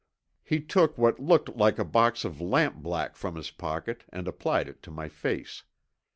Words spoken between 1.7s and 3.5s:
a box of lampblack from